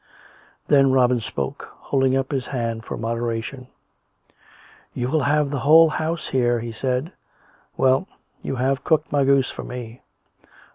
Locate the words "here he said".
6.29-7.11